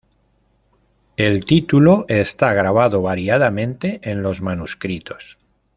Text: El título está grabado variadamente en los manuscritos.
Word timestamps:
El 1.15 1.45
título 1.45 2.05
está 2.09 2.53
grabado 2.53 3.03
variadamente 3.03 3.99
en 4.01 4.23
los 4.23 4.41
manuscritos. 4.41 5.37